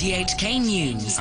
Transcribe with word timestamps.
RTHK 0.00 0.64
News. 0.64 1.18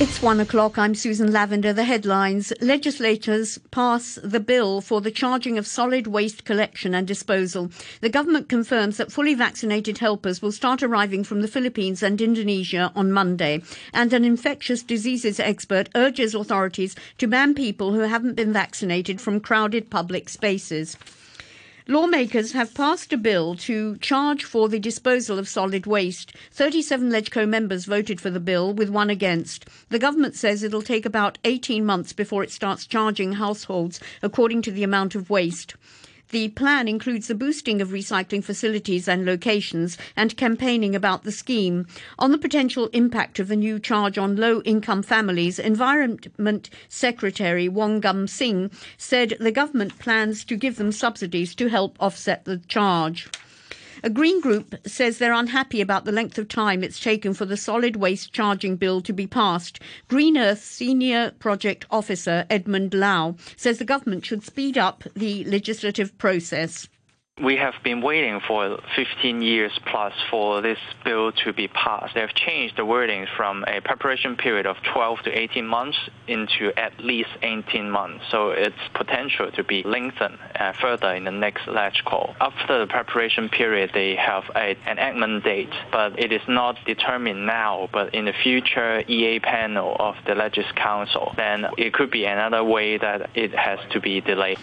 It's 0.00 0.22
one 0.22 0.38
o'clock. 0.38 0.78
I'm 0.78 0.94
Susan 0.94 1.32
Lavender. 1.32 1.72
The 1.72 1.82
headlines. 1.82 2.52
Legislators 2.60 3.58
pass 3.72 4.20
the 4.22 4.38
bill 4.38 4.80
for 4.80 5.00
the 5.00 5.10
charging 5.10 5.58
of 5.58 5.66
solid 5.66 6.06
waste 6.06 6.44
collection 6.44 6.94
and 6.94 7.08
disposal. 7.08 7.72
The 8.02 8.08
government 8.08 8.48
confirms 8.48 8.98
that 8.98 9.10
fully 9.10 9.34
vaccinated 9.34 9.98
helpers 9.98 10.40
will 10.40 10.52
start 10.52 10.80
arriving 10.80 11.24
from 11.24 11.42
the 11.42 11.48
Philippines 11.48 12.04
and 12.04 12.20
Indonesia 12.20 12.92
on 12.94 13.10
Monday. 13.10 13.64
And 13.92 14.12
an 14.12 14.24
infectious 14.24 14.84
diseases 14.84 15.40
expert 15.40 15.88
urges 15.96 16.36
authorities 16.36 16.94
to 17.18 17.26
ban 17.26 17.54
people 17.54 17.94
who 17.94 18.02
haven't 18.02 18.36
been 18.36 18.52
vaccinated 18.52 19.20
from 19.20 19.40
crowded 19.40 19.90
public 19.90 20.28
spaces. 20.28 20.96
Lawmakers 21.90 22.52
have 22.52 22.72
passed 22.72 23.12
a 23.12 23.16
bill 23.16 23.56
to 23.56 23.96
charge 23.96 24.44
for 24.44 24.68
the 24.68 24.78
disposal 24.78 25.40
of 25.40 25.48
solid 25.48 25.86
waste. 25.86 26.32
37 26.52 27.10
LegCo 27.10 27.48
members 27.48 27.84
voted 27.84 28.20
for 28.20 28.30
the 28.30 28.38
bill, 28.38 28.72
with 28.72 28.88
one 28.88 29.10
against. 29.10 29.66
The 29.88 29.98
government 29.98 30.36
says 30.36 30.62
it'll 30.62 30.82
take 30.82 31.04
about 31.04 31.38
18 31.42 31.84
months 31.84 32.12
before 32.12 32.44
it 32.44 32.52
starts 32.52 32.86
charging 32.86 33.32
households 33.32 33.98
according 34.22 34.62
to 34.62 34.70
the 34.70 34.84
amount 34.84 35.16
of 35.16 35.30
waste. 35.30 35.74
The 36.30 36.48
plan 36.50 36.86
includes 36.86 37.26
the 37.26 37.34
boosting 37.34 37.80
of 37.80 37.88
recycling 37.88 38.44
facilities 38.44 39.08
and 39.08 39.24
locations 39.24 39.98
and 40.16 40.36
campaigning 40.36 40.94
about 40.94 41.24
the 41.24 41.32
scheme. 41.32 41.88
On 42.20 42.30
the 42.30 42.38
potential 42.38 42.86
impact 42.92 43.40
of 43.40 43.48
the 43.48 43.56
new 43.56 43.80
charge 43.80 44.16
on 44.16 44.36
low 44.36 44.62
income 44.62 45.02
families, 45.02 45.58
Environment 45.58 46.70
Secretary 46.88 47.68
Wong 47.68 48.00
Kam 48.00 48.28
Sing 48.28 48.70
said 48.96 49.36
the 49.40 49.50
government 49.50 49.98
plans 49.98 50.44
to 50.44 50.54
give 50.54 50.76
them 50.76 50.92
subsidies 50.92 51.52
to 51.56 51.68
help 51.68 51.96
offset 51.98 52.44
the 52.44 52.58
charge. 52.68 53.28
A 54.02 54.08
Green 54.08 54.40
group 54.40 54.76
says 54.86 55.18
they're 55.18 55.34
unhappy 55.34 55.82
about 55.82 56.06
the 56.06 56.12
length 56.12 56.38
of 56.38 56.48
time 56.48 56.82
it's 56.82 56.98
taken 56.98 57.34
for 57.34 57.44
the 57.44 57.56
solid 57.56 57.96
waste 57.96 58.32
charging 58.32 58.76
bill 58.76 59.02
to 59.02 59.12
be 59.12 59.26
passed. 59.26 59.78
Green 60.08 60.38
Earth 60.38 60.64
Senior 60.64 61.32
Project 61.32 61.84
Officer 61.90 62.46
Edmund 62.48 62.94
Lau 62.94 63.36
says 63.56 63.76
the 63.76 63.84
government 63.84 64.24
should 64.24 64.42
speed 64.42 64.78
up 64.78 65.04
the 65.14 65.44
legislative 65.44 66.16
process 66.16 66.88
we 67.42 67.56
have 67.56 67.74
been 67.82 68.02
waiting 68.02 68.40
for 68.46 68.78
15 68.96 69.40
years 69.40 69.72
plus 69.86 70.12
for 70.30 70.60
this 70.60 70.78
bill 71.04 71.32
to 71.32 71.52
be 71.52 71.68
passed. 71.68 72.14
They 72.14 72.20
have 72.20 72.34
changed 72.34 72.76
the 72.76 72.84
wording 72.84 73.26
from 73.36 73.64
a 73.66 73.80
preparation 73.80 74.36
period 74.36 74.66
of 74.66 74.76
12 74.92 75.20
to 75.24 75.30
18 75.30 75.66
months 75.66 75.98
into 76.26 76.72
at 76.76 76.98
least 77.00 77.30
18 77.42 77.90
months. 77.90 78.24
So 78.30 78.50
it's 78.50 78.76
potential 78.94 79.50
to 79.52 79.64
be 79.64 79.82
lengthened 79.82 80.38
uh, 80.54 80.72
further 80.80 81.14
in 81.14 81.24
the 81.24 81.30
next 81.30 81.64
LegCo. 81.66 82.34
After 82.40 82.80
the 82.80 82.86
preparation 82.86 83.48
period, 83.48 83.90
they 83.94 84.16
have 84.16 84.44
an 84.54 84.76
enactment 84.86 85.44
date, 85.44 85.72
but 85.90 86.18
it 86.18 86.32
is 86.32 86.42
not 86.46 86.76
determined 86.84 87.46
now. 87.46 87.88
But 87.92 88.14
in 88.14 88.26
the 88.26 88.34
future 88.42 89.02
EA 89.08 89.40
panel 89.40 89.96
of 89.98 90.16
the 90.26 90.34
Legis 90.34 90.70
Council, 90.76 91.32
then 91.36 91.66
it 91.78 91.94
could 91.94 92.10
be 92.10 92.26
another 92.26 92.62
way 92.62 92.98
that 92.98 93.30
it 93.34 93.52
has 93.52 93.78
to 93.92 94.00
be 94.00 94.20
delayed. 94.20 94.58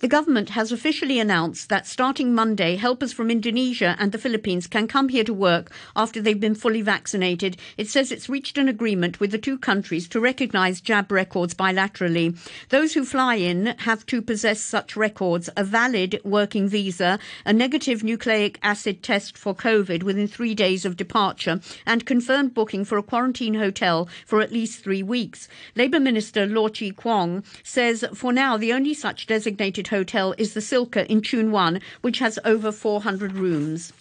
The 0.00 0.06
government 0.06 0.50
has 0.50 0.70
officially 0.70 1.18
announced 1.18 1.68
that 1.70 1.84
starting 1.84 2.32
Monday, 2.32 2.76
helpers 2.76 3.12
from 3.12 3.32
Indonesia 3.32 3.96
and 3.98 4.12
the 4.12 4.18
Philippines 4.18 4.68
can 4.68 4.86
come 4.86 5.08
here 5.08 5.24
to 5.24 5.34
work 5.34 5.72
after 5.96 6.22
they've 6.22 6.38
been 6.38 6.54
fully 6.54 6.82
vaccinated. 6.82 7.56
It 7.76 7.88
says 7.88 8.12
it's 8.12 8.28
reached 8.28 8.58
an 8.58 8.68
agreement 8.68 9.18
with 9.18 9.32
the 9.32 9.38
two 9.38 9.58
countries 9.58 10.06
to 10.10 10.20
recognise 10.20 10.80
jab 10.80 11.10
records 11.10 11.52
bilaterally. 11.52 12.38
Those 12.68 12.94
who 12.94 13.04
fly 13.04 13.34
in 13.34 13.74
have 13.78 14.06
to 14.06 14.22
possess 14.22 14.60
such 14.60 14.96
records, 14.96 15.50
a 15.56 15.64
valid 15.64 16.20
working 16.22 16.68
visa, 16.68 17.18
a 17.44 17.52
negative 17.52 18.04
nucleic 18.04 18.60
acid 18.62 19.02
test 19.02 19.36
for 19.36 19.52
COVID 19.52 20.04
within 20.04 20.28
three 20.28 20.54
days 20.54 20.84
of 20.84 20.96
departure, 20.96 21.60
and 21.84 22.06
confirmed 22.06 22.54
booking 22.54 22.84
for 22.84 22.98
a 22.98 23.02
quarantine 23.02 23.54
hotel 23.54 24.08
for 24.24 24.42
at 24.42 24.52
least 24.52 24.84
three 24.84 25.02
weeks. 25.02 25.48
Labour 25.74 25.98
Minister 25.98 26.46
Law 26.46 26.68
Chi 26.68 26.90
Kwong 26.90 27.42
says 27.64 28.04
for 28.14 28.32
now 28.32 28.56
the 28.56 28.72
only 28.72 28.94
such 28.94 29.26
designated 29.26 29.87
hotel 29.88 30.34
is 30.38 30.54
the 30.54 30.60
Silka 30.60 31.06
in 31.06 31.20
Tsuen 31.20 31.50
Wan, 31.50 31.80
which 32.00 32.18
has 32.18 32.38
over 32.44 32.72
400 32.72 33.32
rooms. 33.32 33.92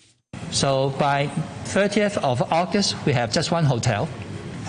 So 0.52 0.92
by 1.00 1.28
30th 1.66 2.18
of 2.18 2.42
August, 2.54 2.96
we 3.06 3.14
have 3.14 3.32
just 3.32 3.52
one 3.52 3.66
hotel, 3.66 4.08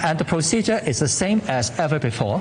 and 0.02 0.18
the 0.18 0.24
procedure 0.24 0.80
is 0.86 0.98
the 0.98 1.08
same 1.08 1.40
as 1.48 1.70
ever 1.78 1.98
before. 1.98 2.40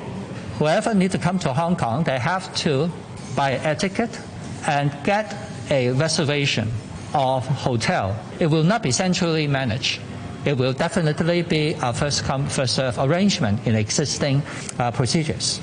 Whoever 0.59 0.93
needs 0.93 1.13
to 1.13 1.19
come 1.19 1.37
to 1.39 1.53
Hong 1.53 1.75
Kong, 1.75 2.03
they 2.03 2.17
have 2.19 2.53
to 2.65 2.89
buy 3.35 3.51
a 3.51 3.75
ticket 3.75 4.19
and 4.65 4.91
get 5.03 5.35
a 5.69 5.91
reservation 5.91 6.71
of 7.13 7.45
hotel. 7.45 8.17
It 8.39 8.47
will 8.47 8.63
not 8.63 8.83
be 8.83 8.91
centrally 8.91 9.47
managed. 9.47 10.01
It 10.45 10.57
will 10.57 10.73
definitely 10.73 11.41
be 11.41 11.75
a 11.81 11.93
first 11.93 12.23
come, 12.23 12.47
first 12.47 12.75
serve 12.75 12.97
arrangement 12.99 13.65
in 13.67 13.75
existing 13.75 14.41
uh, 14.79 14.91
procedures. 14.91 15.59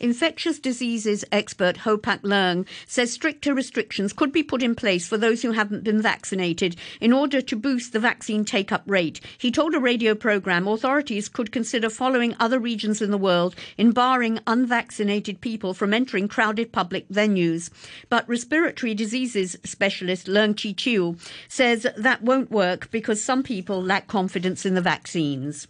Infectious 0.00 0.58
diseases 0.58 1.24
expert 1.30 1.78
Ho 1.78 1.96
Pak 1.96 2.22
Leung 2.22 2.66
says 2.86 3.12
stricter 3.12 3.54
restrictions 3.54 4.12
could 4.12 4.32
be 4.32 4.42
put 4.42 4.62
in 4.62 4.74
place 4.74 5.06
for 5.06 5.16
those 5.16 5.42
who 5.42 5.52
haven't 5.52 5.84
been 5.84 6.02
vaccinated 6.02 6.74
in 7.00 7.12
order 7.12 7.40
to 7.40 7.56
boost 7.56 7.92
the 7.92 8.00
vaccine 8.00 8.44
take 8.44 8.72
up 8.72 8.82
rate. 8.86 9.20
He 9.38 9.52
told 9.52 9.74
a 9.74 9.78
radio 9.78 10.14
program 10.14 10.66
authorities 10.66 11.28
could 11.28 11.52
consider 11.52 11.88
following 11.88 12.34
other 12.40 12.58
regions 12.58 13.00
in 13.00 13.10
the 13.12 13.18
world 13.18 13.54
in 13.78 13.92
barring 13.92 14.40
unvaccinated 14.46 15.40
people 15.40 15.74
from 15.74 15.94
entering 15.94 16.26
crowded 16.26 16.72
public 16.72 17.08
venues. 17.08 17.70
But 18.08 18.28
respiratory 18.28 18.94
diseases 18.94 19.56
specialist 19.64 20.26
Leung 20.26 20.60
Chi 20.60 20.72
Chiu 20.72 21.16
says 21.48 21.86
that 21.96 22.22
won't 22.22 22.50
work 22.50 22.90
because 22.90 23.22
some 23.22 23.42
people 23.42 23.80
lack 23.80 24.08
confidence 24.08 24.66
in 24.66 24.74
the 24.74 24.80
vaccines. 24.80 25.68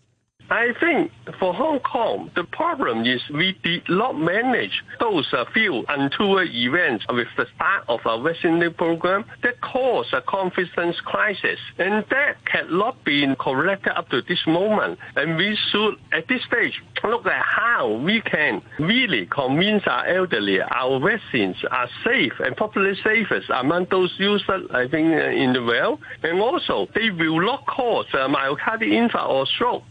I 0.50 0.74
think 0.78 1.10
for 1.40 1.54
Hong 1.54 1.80
Kong, 1.80 2.30
the 2.34 2.44
problem 2.44 3.06
is 3.06 3.20
we 3.30 3.56
did 3.62 3.82
not 3.88 4.18
manage 4.18 4.82
those 5.00 5.26
uh, 5.32 5.46
few 5.54 5.84
untoward 5.88 6.48
events 6.52 7.04
with 7.08 7.28
the 7.36 7.46
start 7.54 7.84
of 7.88 8.00
our 8.04 8.20
vaccination 8.20 8.74
program 8.74 9.24
that 9.42 9.60
caused 9.62 10.12
a 10.12 10.20
confidence 10.20 11.00
crisis. 11.00 11.58
And 11.78 12.04
that 12.10 12.44
cannot 12.44 13.02
be 13.04 13.26
corrected 13.38 13.92
up 13.94 14.10
to 14.10 14.20
this 14.22 14.40
moment. 14.46 14.98
And 15.16 15.36
we 15.36 15.58
should, 15.70 15.94
at 16.12 16.28
this 16.28 16.42
stage, 16.44 16.82
look 17.02 17.24
at 17.26 17.42
how 17.42 17.88
we 18.04 18.20
can 18.20 18.60
really 18.78 19.26
convince 19.26 19.84
our 19.86 20.06
elderly 20.06 20.60
our 20.60 21.00
vaccines 21.00 21.56
are 21.70 21.88
safe 22.04 22.34
and 22.40 22.54
probably 22.54 22.94
safest 23.02 23.48
among 23.48 23.86
those 23.90 24.14
used, 24.18 24.44
I 24.48 24.88
think, 24.88 25.14
uh, 25.14 25.30
in 25.30 25.54
the 25.54 25.62
world. 25.62 26.00
And 26.22 26.40
also, 26.40 26.86
they 26.94 27.10
will 27.10 27.40
not 27.40 27.66
cause 27.66 28.06
uh, 28.12 28.28
myocardial 28.28 29.08
infarct 29.10 29.28
or 29.28 29.46
stroke. 29.46 29.82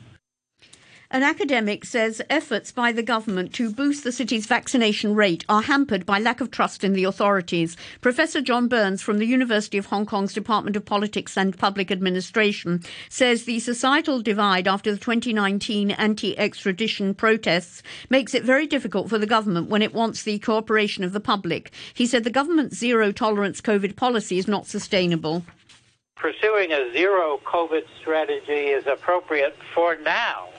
An 1.13 1.21
academic 1.21 1.85
says 1.85 2.23
efforts 2.27 2.71
by 2.71 2.91
the 2.91 3.03
government 3.03 3.53
to 3.53 3.69
boost 3.69 4.03
the 4.03 4.11
city's 4.11 4.47
vaccination 4.47 5.13
rate 5.13 5.45
are 5.47 5.61
hampered 5.61 6.07
by 6.07 6.17
lack 6.17 6.41
of 6.41 6.49
trust 6.49 6.83
in 6.83 6.93
the 6.93 7.03
authorities. 7.03 7.77
Professor 8.01 8.41
John 8.41 8.67
Burns 8.67 9.03
from 9.03 9.19
the 9.19 9.27
University 9.27 9.77
of 9.77 9.85
Hong 9.85 10.07
Kong's 10.07 10.33
Department 10.33 10.75
of 10.75 10.85
Politics 10.85 11.37
and 11.37 11.55
Public 11.55 11.91
Administration 11.91 12.81
says 13.09 13.43
the 13.43 13.59
societal 13.59 14.23
divide 14.23 14.67
after 14.67 14.91
the 14.91 14.97
2019 14.97 15.91
anti 15.91 16.35
extradition 16.35 17.13
protests 17.13 17.83
makes 18.09 18.33
it 18.33 18.43
very 18.43 18.65
difficult 18.65 19.07
for 19.07 19.19
the 19.19 19.27
government 19.27 19.69
when 19.69 19.83
it 19.83 19.93
wants 19.93 20.23
the 20.23 20.39
cooperation 20.39 21.03
of 21.03 21.13
the 21.13 21.19
public. 21.19 21.71
He 21.93 22.07
said 22.07 22.23
the 22.23 22.31
government's 22.31 22.79
zero 22.79 23.11
tolerance 23.11 23.61
COVID 23.61 23.95
policy 23.95 24.39
is 24.39 24.47
not 24.47 24.65
sustainable. 24.65 25.45
Pursuing 26.15 26.71
a 26.71 26.91
zero 26.91 27.39
COVID 27.45 27.83
strategy 28.01 28.71
is 28.71 28.87
appropriate 28.87 29.55
for 29.75 29.95
now 29.97 30.49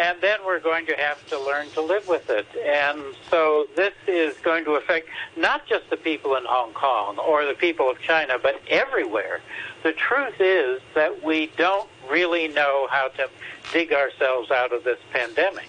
and 0.00 0.18
then 0.22 0.38
we're 0.46 0.60
going 0.60 0.86
to 0.86 0.96
have 0.96 1.24
to 1.28 1.38
learn 1.38 1.68
to 1.70 1.82
live 1.82 2.08
with 2.08 2.30
it. 2.30 2.46
And 2.66 3.14
so 3.30 3.66
this 3.76 3.92
is 4.08 4.34
going 4.38 4.64
to 4.64 4.72
affect 4.72 5.08
not 5.36 5.66
just 5.66 5.90
the 5.90 5.96
people 5.98 6.36
in 6.36 6.44
Hong 6.46 6.72
Kong 6.72 7.18
or 7.18 7.44
the 7.44 7.54
people 7.54 7.90
of 7.90 8.00
China, 8.00 8.38
but 8.42 8.62
everywhere. 8.68 9.40
The 9.82 9.92
truth 9.92 10.40
is 10.40 10.80
that 10.94 11.22
we 11.22 11.52
don't 11.58 11.88
really 12.10 12.48
know 12.48 12.88
how 12.90 13.08
to 13.08 13.28
dig 13.72 13.92
ourselves 13.92 14.50
out 14.50 14.72
of 14.72 14.84
this 14.84 14.98
pandemic. 15.12 15.66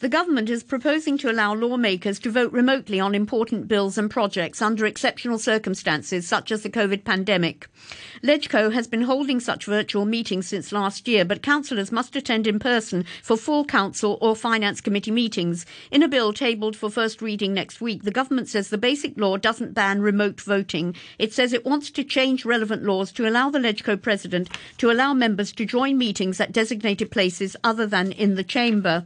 The 0.00 0.08
government 0.08 0.50
is 0.50 0.62
proposing 0.62 1.16
to 1.18 1.30
allow 1.30 1.54
lawmakers 1.54 2.18
to 2.20 2.30
vote 2.30 2.52
remotely 2.52 2.98
on 3.00 3.14
important 3.14 3.68
bills 3.68 3.96
and 3.96 4.10
projects 4.10 4.60
under 4.60 4.86
exceptional 4.86 5.38
circumstances 5.38 6.26
such 6.26 6.50
as 6.50 6.62
the 6.62 6.70
COVID 6.70 7.04
pandemic. 7.04 7.68
LegCo 8.22 8.72
has 8.72 8.86
been 8.86 9.02
holding 9.02 9.40
such 9.40 9.66
virtual 9.66 10.04
meetings 10.04 10.48
since 10.48 10.72
last 10.72 11.06
year, 11.06 11.24
but 11.24 11.42
councillors 11.42 11.92
must 11.92 12.16
attend 12.16 12.46
in 12.46 12.58
person 12.58 13.04
for 13.22 13.36
full 13.36 13.64
council 13.64 14.18
or 14.20 14.34
finance 14.34 14.80
committee 14.80 15.10
meetings. 15.10 15.64
In 15.90 16.02
a 16.02 16.08
bill 16.08 16.32
tabled 16.32 16.76
for 16.76 16.90
first 16.90 17.22
reading 17.22 17.54
next 17.54 17.80
week, 17.80 18.02
the 18.02 18.10
government 18.10 18.48
says 18.48 18.68
the 18.68 18.78
basic 18.78 19.18
law 19.18 19.36
doesn't 19.36 19.74
ban 19.74 20.02
remote 20.02 20.40
voting. 20.40 20.96
It 21.18 21.32
says 21.32 21.52
it 21.52 21.64
wants 21.64 21.90
to 21.92 22.04
change 22.04 22.44
relevant 22.44 22.82
laws 22.82 23.12
to 23.12 23.28
allow 23.28 23.50
the 23.50 23.58
LegCo 23.58 24.00
president 24.00 24.48
to 24.78 24.90
allow 24.90 25.14
members 25.14 25.52
to 25.52 25.64
join 25.64 25.98
meetings 25.98 26.40
at 26.40 26.52
designated 26.52 27.10
places 27.10 27.56
other 27.62 27.86
than 27.86 28.12
in 28.12 28.34
the 28.34 28.44
chamber. 28.44 29.04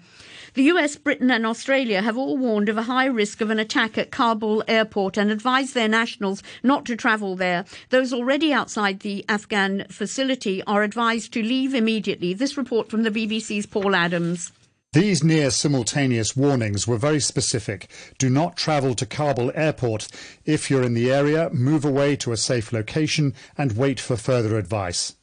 The 0.55 0.68
US, 0.69 0.97
Britain, 0.97 1.31
and 1.31 1.47
Australia 1.47 2.03
have 2.03 2.19
all 2.19 2.37
warned 2.37 2.69
of 2.69 2.77
a 2.77 2.83
high 2.83 3.07
risk 3.07 3.41
of 3.41 3.49
an 3.49 3.59
attack 3.59 3.97
at 3.97 4.11
Kabul 4.11 4.63
airport 4.69 5.17
and 5.17 5.31
advised 5.31 5.73
their 5.73 5.89
nationals 5.89 6.43
not 6.63 6.85
to 6.87 6.97
travel 6.97 7.37
there. 7.37 7.65
Those 7.89 8.13
already 8.13 8.53
outside 8.53 9.01
the 9.01 9.25
Afghan 9.31 9.87
facility 9.89 10.63
are 10.65 10.83
advised 10.83 11.33
to 11.33 11.43
leave 11.43 11.75
immediately. 11.75 12.35
This 12.35 12.59
report 12.59 12.91
from 12.91 13.03
the 13.03 13.11
BBC's 13.11 13.65
Paul 13.65 13.95
Adams. 13.95 14.53
These 14.93 15.25
near 15.25 15.51
simultaneous 15.51 16.37
warnings 16.37 16.87
were 16.87 16.99
very 16.99 17.21
specific. 17.21 17.91
Do 18.19 18.29
not 18.29 18.57
travel 18.57 18.95
to 18.97 19.07
Kabul 19.07 19.53
airport. 19.55 20.09
If 20.45 20.71
you're 20.71 20.83
in 20.83 20.95
the 20.95 21.11
area, 21.11 21.49
move 21.51 21.87
away 21.87 22.17
to 22.17 22.33
a 22.33 22.37
safe 22.37 22.75
location 22.75 23.33
and 23.57 23.77
wait 23.77 24.01
for 24.01 24.17
further 24.17 24.59
advice. 24.59 25.15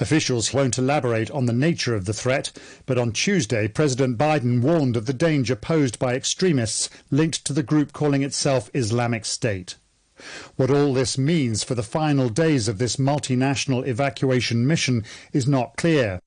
Officials 0.00 0.54
won't 0.54 0.78
elaborate 0.78 1.30
on 1.30 1.46
the 1.46 1.52
nature 1.52 1.94
of 1.94 2.04
the 2.04 2.12
threat, 2.12 2.52
but 2.86 2.98
on 2.98 3.12
Tuesday, 3.12 3.68
President 3.68 4.16
Biden 4.16 4.60
warned 4.60 4.96
of 4.96 5.06
the 5.06 5.12
danger 5.12 5.56
posed 5.56 5.98
by 5.98 6.14
extremists 6.14 6.88
linked 7.10 7.44
to 7.44 7.52
the 7.52 7.62
group 7.62 7.92
calling 7.92 8.22
itself 8.22 8.70
Islamic 8.74 9.24
State. 9.24 9.76
What 10.56 10.70
all 10.70 10.94
this 10.94 11.16
means 11.16 11.62
for 11.62 11.74
the 11.74 11.82
final 11.82 12.28
days 12.28 12.66
of 12.66 12.78
this 12.78 12.96
multinational 12.96 13.86
evacuation 13.86 14.66
mission 14.66 15.04
is 15.32 15.46
not 15.46 15.76
clear. 15.76 16.20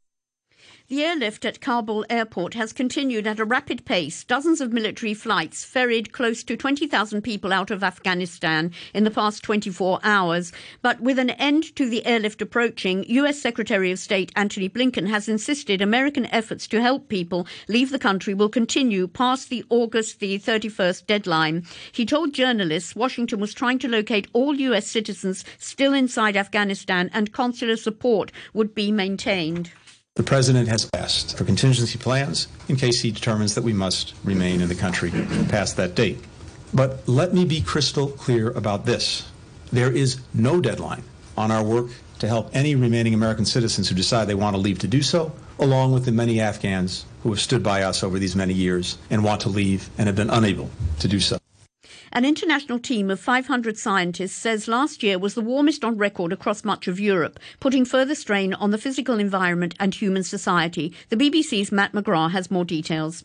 The 0.91 1.05
airlift 1.05 1.45
at 1.45 1.61
Kabul 1.61 2.05
airport 2.09 2.53
has 2.55 2.73
continued 2.73 3.25
at 3.25 3.39
a 3.39 3.45
rapid 3.45 3.85
pace. 3.85 4.25
Dozens 4.25 4.59
of 4.59 4.73
military 4.73 5.13
flights 5.13 5.63
ferried 5.63 6.11
close 6.11 6.43
to 6.43 6.57
20,000 6.57 7.21
people 7.21 7.53
out 7.53 7.71
of 7.71 7.81
Afghanistan 7.81 8.73
in 8.93 9.05
the 9.05 9.09
past 9.09 9.41
24 9.41 10.01
hours. 10.03 10.51
But 10.81 10.99
with 10.99 11.17
an 11.17 11.29
end 11.29 11.73
to 11.77 11.89
the 11.89 12.05
airlift 12.05 12.41
approaching, 12.41 13.05
US 13.07 13.39
Secretary 13.39 13.89
of 13.89 13.99
State 13.99 14.33
Antony 14.35 14.67
Blinken 14.67 15.07
has 15.07 15.29
insisted 15.29 15.81
American 15.81 16.25
efforts 16.25 16.67
to 16.67 16.81
help 16.81 17.07
people 17.07 17.47
leave 17.69 17.91
the 17.91 17.97
country 17.97 18.33
will 18.33 18.49
continue 18.49 19.07
past 19.07 19.47
the 19.47 19.63
August 19.69 20.19
the 20.19 20.39
31st 20.39 21.07
deadline. 21.07 21.65
He 21.93 22.05
told 22.05 22.33
journalists 22.33 22.97
Washington 22.97 23.39
was 23.39 23.53
trying 23.53 23.79
to 23.79 23.87
locate 23.87 24.27
all 24.33 24.55
US 24.55 24.87
citizens 24.87 25.45
still 25.57 25.93
inside 25.93 26.35
Afghanistan 26.35 27.09
and 27.13 27.31
consular 27.31 27.77
support 27.77 28.33
would 28.53 28.75
be 28.75 28.91
maintained. 28.91 29.71
The 30.15 30.23
President 30.23 30.67
has 30.67 30.89
asked 30.93 31.37
for 31.37 31.45
contingency 31.45 31.97
plans 31.97 32.49
in 32.67 32.75
case 32.75 32.99
he 32.99 33.11
determines 33.11 33.55
that 33.55 33.63
we 33.63 33.71
must 33.71 34.13
remain 34.25 34.59
in 34.59 34.67
the 34.67 34.75
country 34.75 35.09
past 35.47 35.77
that 35.77 35.95
date. 35.95 36.19
But 36.73 37.07
let 37.07 37.33
me 37.33 37.45
be 37.45 37.61
crystal 37.61 38.09
clear 38.09 38.49
about 38.49 38.85
this. 38.85 39.31
There 39.71 39.89
is 39.89 40.19
no 40.33 40.59
deadline 40.59 41.03
on 41.37 41.49
our 41.49 41.63
work 41.63 41.91
to 42.19 42.27
help 42.27 42.49
any 42.53 42.75
remaining 42.75 43.13
American 43.13 43.45
citizens 43.45 43.87
who 43.87 43.95
decide 43.95 44.27
they 44.27 44.35
want 44.35 44.53
to 44.53 44.61
leave 44.61 44.79
to 44.79 44.87
do 44.87 45.01
so, 45.01 45.31
along 45.57 45.93
with 45.93 46.03
the 46.03 46.11
many 46.11 46.41
Afghans 46.41 47.05
who 47.23 47.29
have 47.29 47.39
stood 47.39 47.63
by 47.63 47.83
us 47.83 48.03
over 48.03 48.19
these 48.19 48.35
many 48.35 48.53
years 48.53 48.97
and 49.09 49.23
want 49.23 49.39
to 49.41 49.49
leave 49.49 49.89
and 49.97 50.07
have 50.07 50.15
been 50.17 50.29
unable 50.29 50.69
to 50.99 51.07
do 51.07 51.21
so. 51.21 51.40
An 52.13 52.25
international 52.25 52.77
team 52.77 53.09
of 53.09 53.21
500 53.21 53.77
scientists 53.77 54.33
says 54.33 54.67
last 54.67 55.01
year 55.01 55.17
was 55.17 55.33
the 55.33 55.39
warmest 55.39 55.85
on 55.85 55.97
record 55.97 56.33
across 56.33 56.65
much 56.65 56.89
of 56.89 56.99
Europe, 56.99 57.39
putting 57.61 57.85
further 57.85 58.15
strain 58.15 58.53
on 58.53 58.71
the 58.71 58.77
physical 58.77 59.17
environment 59.17 59.75
and 59.79 59.95
human 59.95 60.23
society. 60.23 60.91
The 61.07 61.15
BBC's 61.15 61.71
Matt 61.71 61.93
McGrath 61.93 62.31
has 62.31 62.51
more 62.51 62.65
details. 62.65 63.23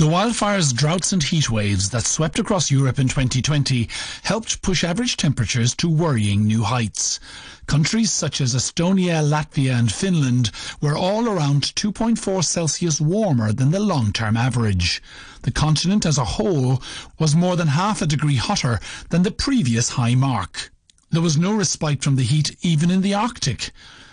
The 0.00 0.06
wildfires, 0.06 0.72
droughts 0.72 1.12
and 1.12 1.20
heat 1.20 1.50
waves 1.50 1.90
that 1.90 2.06
swept 2.06 2.38
across 2.38 2.70
Europe 2.70 3.00
in 3.00 3.08
2020 3.08 3.88
helped 4.22 4.62
push 4.62 4.84
average 4.84 5.16
temperatures 5.16 5.74
to 5.74 5.88
worrying 5.88 6.44
new 6.44 6.62
heights. 6.62 7.18
Countries 7.66 8.12
such 8.12 8.40
as 8.40 8.54
Estonia, 8.54 9.28
Latvia 9.28 9.76
and 9.76 9.90
Finland 9.90 10.52
were 10.80 10.96
all 10.96 11.28
around 11.28 11.74
2.4 11.74 12.44
Celsius 12.44 13.00
warmer 13.00 13.52
than 13.52 13.72
the 13.72 13.80
long-term 13.80 14.36
average. 14.36 15.02
The 15.42 15.50
continent 15.50 16.06
as 16.06 16.16
a 16.16 16.24
whole 16.24 16.80
was 17.18 17.34
more 17.34 17.56
than 17.56 17.66
half 17.66 18.00
a 18.00 18.06
degree 18.06 18.36
hotter 18.36 18.78
than 19.10 19.24
the 19.24 19.32
previous 19.32 19.88
high 19.88 20.14
mark. 20.14 20.70
There 21.10 21.22
was 21.22 21.36
no 21.36 21.52
respite 21.56 22.04
from 22.04 22.14
the 22.14 22.22
heat 22.22 22.56
even 22.62 22.92
in 22.92 23.00
the 23.00 23.14
Arctic. 23.14 23.72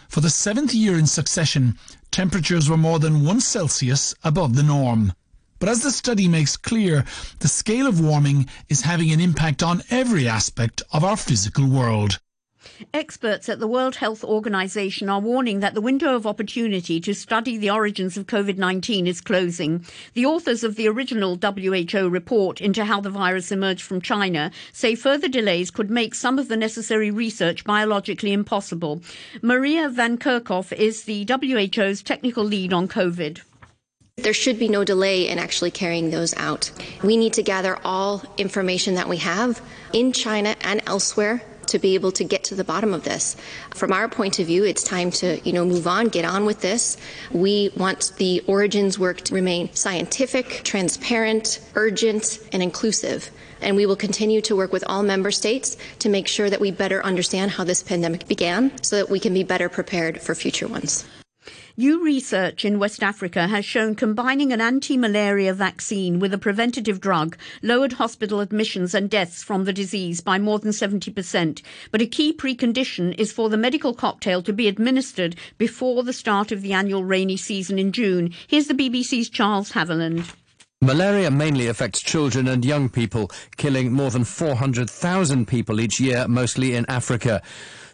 For 0.09 0.21
the 0.21 0.31
seventh 0.31 0.73
year 0.73 0.97
in 0.97 1.05
succession, 1.05 1.77
temperatures 2.09 2.71
were 2.71 2.75
more 2.75 2.97
than 2.97 3.23
one 3.23 3.39
Celsius 3.39 4.15
above 4.23 4.55
the 4.55 4.63
norm. 4.63 5.13
But 5.59 5.69
as 5.69 5.83
the 5.83 5.91
study 5.91 6.27
makes 6.27 6.57
clear, 6.57 7.05
the 7.39 7.47
scale 7.47 7.87
of 7.87 8.01
warming 8.01 8.47
is 8.67 8.81
having 8.81 9.11
an 9.11 9.21
impact 9.21 9.63
on 9.63 9.83
every 9.89 10.27
aspect 10.27 10.83
of 10.91 11.03
our 11.03 11.15
physical 11.15 11.65
world. 11.65 12.19
Experts 12.93 13.47
at 13.47 13.59
the 13.59 13.67
World 13.67 13.95
Health 13.97 14.23
Organization 14.23 15.07
are 15.07 15.21
warning 15.21 15.61
that 15.61 15.75
the 15.75 15.81
window 15.81 16.15
of 16.15 16.27
opportunity 16.27 16.99
to 16.99 17.13
study 17.13 17.57
the 17.57 17.69
origins 17.69 18.17
of 18.17 18.25
COVID 18.25 18.57
19 18.57 19.07
is 19.07 19.21
closing. 19.21 19.85
The 20.13 20.25
authors 20.25 20.63
of 20.63 20.75
the 20.75 20.87
original 20.89 21.37
WHO 21.37 22.09
report 22.09 22.59
into 22.59 22.83
how 22.83 22.99
the 22.99 23.09
virus 23.09 23.51
emerged 23.51 23.83
from 23.83 24.01
China 24.01 24.51
say 24.73 24.95
further 24.95 25.27
delays 25.29 25.71
could 25.71 25.89
make 25.89 26.15
some 26.15 26.37
of 26.37 26.47
the 26.47 26.57
necessary 26.57 27.11
research 27.11 27.63
biologically 27.63 28.33
impossible. 28.33 29.01
Maria 29.41 29.87
Van 29.87 30.17
Kerkhove 30.17 30.73
is 30.73 31.03
the 31.03 31.25
WHO's 31.29 32.01
technical 32.01 32.43
lead 32.43 32.73
on 32.73 32.87
COVID. 32.87 33.41
There 34.25 34.33
should 34.33 34.57
be 34.57 34.69
no 34.69 34.83
delay 34.83 35.29
in 35.29 35.37
actually 35.37 35.69
carrying 35.69 36.09
those 36.09 36.33
out. 36.35 36.71
We 37.03 37.15
need 37.15 37.33
to 37.33 37.43
gather 37.43 37.77
all 37.85 38.23
information 38.39 38.95
that 38.95 39.07
we 39.07 39.17
have 39.17 39.61
in 39.93 40.13
China 40.13 40.55
and 40.61 40.81
elsewhere 40.87 41.43
to 41.67 41.77
be 41.77 41.93
able 41.93 42.11
to 42.13 42.23
get 42.23 42.43
to 42.45 42.55
the 42.55 42.63
bottom 42.63 42.91
of 42.91 43.03
this. 43.03 43.35
From 43.75 43.93
our 43.93 44.09
point 44.09 44.39
of 44.39 44.47
view, 44.47 44.63
it's 44.63 44.81
time 44.81 45.11
to, 45.21 45.39
you 45.47 45.53
know, 45.53 45.63
move 45.63 45.85
on, 45.85 46.07
get 46.07 46.25
on 46.25 46.43
with 46.43 46.61
this. 46.61 46.97
We 47.29 47.69
want 47.77 48.13
the 48.17 48.43
origins 48.47 48.97
work 48.97 49.21
to 49.21 49.35
remain 49.35 49.71
scientific, 49.75 50.61
transparent, 50.63 51.59
urgent, 51.75 52.39
and 52.51 52.63
inclusive. 52.63 53.29
And 53.61 53.75
we 53.75 53.85
will 53.85 53.95
continue 53.95 54.41
to 54.41 54.55
work 54.55 54.73
with 54.73 54.83
all 54.87 55.03
member 55.03 55.29
states 55.29 55.77
to 55.99 56.09
make 56.09 56.27
sure 56.27 56.49
that 56.49 56.59
we 56.59 56.71
better 56.71 57.05
understand 57.05 57.51
how 57.51 57.63
this 57.63 57.83
pandemic 57.83 58.27
began 58.27 58.71
so 58.81 58.95
that 58.95 59.11
we 59.11 59.19
can 59.19 59.35
be 59.35 59.43
better 59.43 59.69
prepared 59.69 60.19
for 60.19 60.33
future 60.33 60.67
ones. 60.67 61.05
New 61.77 62.01
research 62.05 62.63
in 62.63 62.79
West 62.79 63.03
Africa 63.03 63.49
has 63.49 63.65
shown 63.65 63.95
combining 63.95 64.53
an 64.53 64.61
anti-malaria 64.61 65.53
vaccine 65.53 66.21
with 66.21 66.33
a 66.33 66.37
preventative 66.37 67.01
drug 67.01 67.37
lowered 67.61 67.91
hospital 67.91 68.39
admissions 68.39 68.93
and 68.95 69.09
deaths 69.09 69.43
from 69.43 69.65
the 69.65 69.73
disease 69.73 70.21
by 70.21 70.39
more 70.39 70.57
than 70.57 70.71
70%. 70.71 71.61
But 71.91 72.01
a 72.01 72.05
key 72.05 72.31
precondition 72.31 73.13
is 73.17 73.33
for 73.33 73.49
the 73.49 73.57
medical 73.57 73.93
cocktail 73.93 74.41
to 74.43 74.53
be 74.53 74.69
administered 74.69 75.35
before 75.57 76.03
the 76.03 76.13
start 76.13 76.53
of 76.53 76.61
the 76.61 76.71
annual 76.71 77.03
rainy 77.03 77.35
season 77.35 77.77
in 77.77 77.91
June. 77.91 78.33
Here's 78.47 78.67
the 78.67 78.73
BBC's 78.73 79.29
Charles 79.29 79.73
Haviland. 79.73 80.33
Malaria 80.81 81.29
mainly 81.29 81.67
affects 81.67 82.01
children 82.01 82.47
and 82.47 82.63
young 82.63 82.87
people, 82.87 83.31
killing 83.57 83.91
more 83.91 84.11
than 84.11 84.23
400,000 84.23 85.45
people 85.45 85.81
each 85.81 85.99
year, 85.99 86.25
mostly 86.29 86.75
in 86.75 86.85
Africa. 86.87 87.41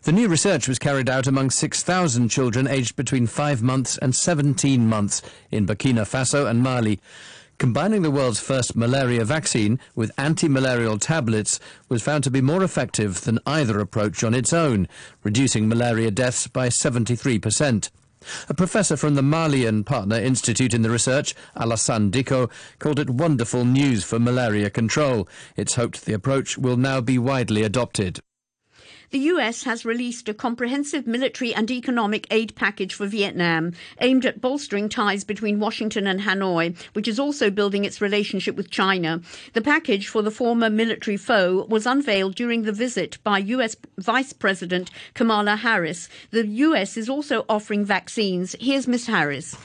The 0.03 0.11
new 0.11 0.27
research 0.27 0.67
was 0.67 0.79
carried 0.79 1.11
out 1.11 1.27
among 1.27 1.51
6,000 1.51 2.27
children 2.29 2.67
aged 2.67 2.95
between 2.95 3.27
5 3.27 3.61
months 3.61 3.99
and 3.99 4.15
17 4.15 4.87
months 4.87 5.21
in 5.51 5.67
Burkina 5.67 6.07
Faso 6.09 6.49
and 6.49 6.63
Mali. 6.63 6.99
Combining 7.59 8.01
the 8.01 8.09
world's 8.09 8.39
first 8.39 8.75
malaria 8.75 9.23
vaccine 9.23 9.79
with 9.93 10.11
anti-malarial 10.17 10.97
tablets 10.97 11.59
was 11.87 12.01
found 12.01 12.23
to 12.23 12.31
be 12.31 12.41
more 12.41 12.63
effective 12.63 13.21
than 13.21 13.37
either 13.45 13.79
approach 13.79 14.23
on 14.23 14.33
its 14.33 14.51
own, 14.51 14.87
reducing 15.21 15.69
malaria 15.69 16.09
deaths 16.09 16.47
by 16.47 16.67
73%. 16.67 17.91
A 18.49 18.55
professor 18.55 18.97
from 18.97 19.13
the 19.13 19.21
Malian 19.21 19.83
Partner 19.83 20.15
Institute 20.15 20.73
in 20.73 20.81
the 20.81 20.89
research, 20.89 21.35
Alassane 21.55 22.09
Dicko, 22.09 22.49
called 22.79 22.97
it 22.97 23.11
wonderful 23.11 23.65
news 23.65 24.03
for 24.03 24.17
malaria 24.17 24.71
control. 24.71 25.27
It's 25.55 25.75
hoped 25.75 26.05
the 26.05 26.13
approach 26.13 26.57
will 26.57 26.77
now 26.77 27.01
be 27.01 27.19
widely 27.19 27.61
adopted. 27.61 28.19
The 29.11 29.19
US 29.35 29.63
has 29.63 29.83
released 29.83 30.29
a 30.29 30.33
comprehensive 30.33 31.05
military 31.05 31.53
and 31.53 31.69
economic 31.69 32.25
aid 32.31 32.55
package 32.55 32.93
for 32.93 33.07
Vietnam 33.07 33.73
aimed 33.99 34.25
at 34.25 34.39
bolstering 34.39 34.87
ties 34.87 35.25
between 35.25 35.59
Washington 35.59 36.07
and 36.07 36.21
Hanoi, 36.21 36.77
which 36.93 37.09
is 37.09 37.19
also 37.19 37.49
building 37.49 37.83
its 37.83 37.99
relationship 37.99 38.55
with 38.55 38.71
China. 38.71 39.19
The 39.51 39.59
package 39.59 40.07
for 40.07 40.21
the 40.21 40.31
former 40.31 40.69
military 40.69 41.17
foe 41.17 41.65
was 41.65 41.85
unveiled 41.85 42.35
during 42.35 42.61
the 42.61 42.71
visit 42.71 43.17
by 43.21 43.39
US 43.39 43.75
Vice 43.97 44.31
President 44.31 44.89
Kamala 45.13 45.57
Harris. 45.57 46.07
The 46.29 46.47
US 46.47 46.95
is 46.95 47.09
also 47.09 47.43
offering 47.49 47.83
vaccines. 47.83 48.55
Here's 48.61 48.87
Ms. 48.87 49.07
Harris. 49.07 49.57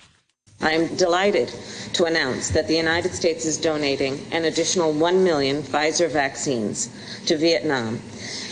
I 0.61 0.73
am 0.73 0.97
delighted 0.97 1.55
to 1.93 2.07
announce 2.07 2.49
that 2.51 2.67
the 2.67 2.77
United 2.77 3.15
States 3.15 3.45
is 3.45 3.59
donating 3.59 4.19
an 4.33 4.47
additional 4.47 4.93
1 4.93 5.23
million 5.23 5.63
Pfizer 5.63 6.11
vaccines 6.11 6.89
to 7.27 7.37
Vietnam 7.37 8.01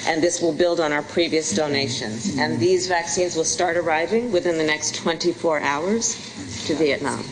and 0.07 0.23
this 0.23 0.41
will 0.41 0.53
build 0.53 0.81
on 0.81 0.93
our 0.93 1.03
previous 1.03 1.55
donations. 1.55 2.37
And 2.39 2.59
these 2.59 2.87
vaccines 2.89 3.37
will 3.37 3.45
start 3.45 3.77
arriving 3.77 4.33
within 4.33 4.59
the 4.59 4.65
next 4.65 4.95
24 4.97 5.61
hours 5.61 6.17
to 6.67 6.75
Vietnam. 6.75 7.25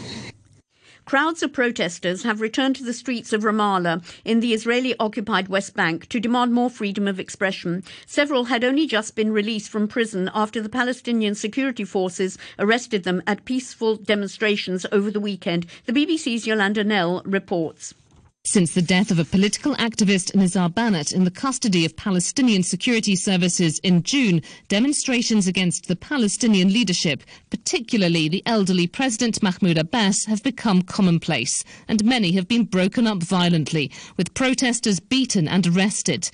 Crowds 1.05 1.43
of 1.43 1.53
protesters 1.53 2.23
have 2.23 2.41
returned 2.41 2.77
to 2.77 2.85
the 2.85 2.93
streets 2.93 3.33
of 3.33 3.43
Ramallah 3.43 4.03
in 4.25 4.41
the 4.41 4.55
Israeli 4.55 4.95
occupied 4.99 5.49
West 5.49 5.75
Bank 5.75 6.09
to 6.09 6.21
demand 6.21 6.55
more 6.55 6.71
freedom 6.71 7.09
of 7.09 7.19
expression. 7.19 7.83
Several 8.07 8.45
had 8.45 8.63
only 8.65 8.87
just 8.87 9.17
been 9.17 9.33
released 9.33 9.69
from 9.69 9.89
prison 9.89 10.31
after 10.33 10.63
the 10.63 10.69
Palestinian 10.69 11.35
security 11.35 11.85
forces 11.85 12.39
arrested 12.59 13.03
them 13.03 13.21
at 13.27 13.45
peaceful 13.45 13.97
demonstrations 13.97 14.87
over 14.93 15.11
the 15.11 15.21
weekend. 15.21 15.67
The 15.87 15.93
BBC's 15.93 16.47
Yolanda 16.47 16.85
Knell 16.85 17.21
reports. 17.27 17.95
Since 18.45 18.75
the 18.75 18.83
death 18.83 19.13
of 19.13 19.21
a 19.21 19.25
political 19.25 19.77
activist 19.77 20.33
Nizar 20.35 20.69
Banat 20.69 21.13
in 21.13 21.23
the 21.23 21.31
custody 21.31 21.85
of 21.85 21.97
Palestinian 21.97 22.65
security 22.65 23.15
services 23.15 23.79
in 23.85 24.03
June, 24.03 24.43
demonstrations 24.67 25.47
against 25.47 25.87
the 25.87 25.95
Palestinian 25.95 26.73
leadership, 26.73 27.23
particularly 27.51 28.29
the 28.29 28.43
elderly 28.45 28.89
President 28.89 29.45
Mahmoud 29.45 29.79
Abbas, 29.79 30.25
have 30.25 30.43
become 30.43 30.83
commonplace, 30.83 31.63
and 31.87 32.05
many 32.05 32.33
have 32.33 32.49
been 32.49 32.65
broken 32.65 33.07
up 33.07 33.23
violently, 33.23 33.93
with 34.17 34.35
protesters 34.35 34.99
beaten 34.99 35.47
and 35.47 35.65
arrested. 35.69 36.29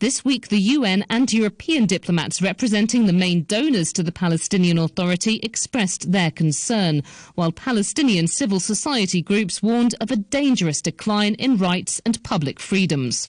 This 0.00 0.24
week, 0.24 0.48
the 0.48 0.58
UN 0.58 1.04
and 1.10 1.30
European 1.30 1.84
diplomats 1.84 2.40
representing 2.40 3.04
the 3.04 3.12
main 3.12 3.44
donors 3.44 3.92
to 3.92 4.02
the 4.02 4.10
Palestinian 4.10 4.78
Authority 4.78 5.40
expressed 5.42 6.10
their 6.10 6.30
concern, 6.30 7.02
while 7.34 7.52
Palestinian 7.52 8.26
civil 8.26 8.60
society 8.60 9.20
groups 9.20 9.62
warned 9.62 9.94
of 10.00 10.10
a 10.10 10.16
dangerous 10.16 10.80
decline 10.80 11.34
in 11.34 11.58
rights 11.58 12.00
and 12.06 12.24
public 12.24 12.58
freedoms. 12.58 13.28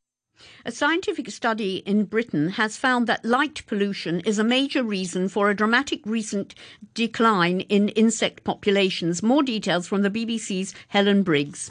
A 0.63 0.71
scientific 0.71 1.29
study 1.29 1.83
in 1.85 2.05
Britain 2.05 2.51
has 2.51 2.77
found 2.77 3.05
that 3.05 3.25
light 3.25 3.63
pollution 3.67 4.21
is 4.21 4.39
a 4.39 4.43
major 4.45 4.81
reason 4.81 5.27
for 5.27 5.49
a 5.49 5.55
dramatic 5.55 5.99
recent 6.05 6.55
decline 6.93 7.59
in 7.67 7.89
insect 7.89 8.45
populations. 8.45 9.21
More 9.21 9.43
details 9.43 9.89
from 9.89 10.03
the 10.03 10.09
BBC's 10.09 10.73
Helen 10.87 11.23
Briggs. 11.23 11.69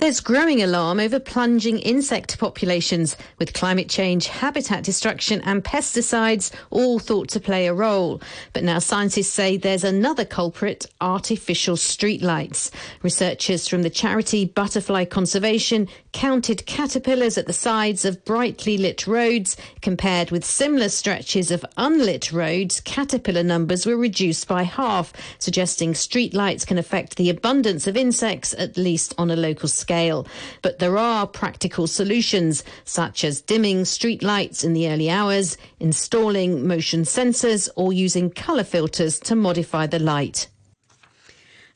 There's 0.00 0.20
growing 0.20 0.62
alarm 0.62 0.98
over 0.98 1.20
plunging 1.20 1.78
insect 1.80 2.38
populations, 2.38 3.18
with 3.38 3.52
climate 3.52 3.90
change, 3.90 4.28
habitat 4.28 4.82
destruction, 4.82 5.42
and 5.42 5.62
pesticides 5.62 6.50
all 6.70 6.98
thought 6.98 7.28
to 7.28 7.38
play 7.38 7.66
a 7.66 7.74
role. 7.74 8.22
But 8.54 8.64
now 8.64 8.78
scientists 8.78 9.28
say 9.28 9.58
there's 9.58 9.84
another 9.84 10.24
culprit 10.24 10.86
artificial 11.02 11.76
streetlights. 11.76 12.70
Researchers 13.02 13.68
from 13.68 13.82
the 13.82 13.90
charity 13.90 14.46
Butterfly 14.46 15.04
Conservation 15.04 15.86
counted 16.12 16.64
caterpillars 16.64 17.36
at 17.36 17.46
the 17.46 17.52
sides 17.52 18.06
of 18.06 18.24
brightly 18.24 18.78
lit 18.78 19.06
roads. 19.06 19.54
Compared 19.82 20.30
with 20.30 20.46
similar 20.46 20.88
stretches 20.88 21.50
of 21.50 21.64
unlit 21.76 22.32
roads, 22.32 22.80
caterpillar 22.80 23.42
numbers 23.42 23.84
were 23.84 23.98
reduced 23.98 24.48
by 24.48 24.62
half, 24.62 25.12
suggesting 25.38 25.92
streetlights 25.92 26.66
can 26.66 26.78
affect 26.78 27.16
the 27.16 27.28
abundance 27.28 27.86
of 27.86 27.98
insects, 27.98 28.54
at 28.56 28.78
least 28.78 29.14
on 29.18 29.30
a 29.30 29.36
local 29.36 29.68
scale 29.68 29.89
scale. 29.90 30.24
But 30.62 30.78
there 30.78 30.96
are 30.96 31.26
practical 31.26 31.88
solutions, 31.88 32.62
such 32.84 33.24
as 33.24 33.40
dimming 33.40 33.84
street 33.84 34.22
lights 34.22 34.62
in 34.62 34.72
the 34.72 34.88
early 34.88 35.10
hours, 35.10 35.56
installing 35.80 36.64
motion 36.64 37.02
sensors, 37.02 37.68
or 37.74 37.92
using 37.92 38.30
colour 38.30 38.62
filters 38.62 39.18
to 39.20 39.34
modify 39.34 39.88
the 39.88 39.98
light 39.98 40.46